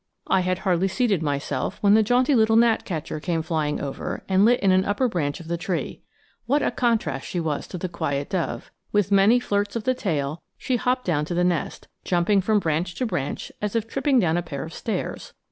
[0.25, 4.59] I had hardly seated myself when the jaunty little gnatcatcher came flying over and lit
[4.61, 6.01] in an upper branch of the tree.
[6.47, 8.71] What a contrast she was to the quiet dove!
[8.91, 12.95] With many flirts of the tail she hopped down to the nest, jumping from branch
[12.95, 15.33] to branch as if tripping down a pair of stairs.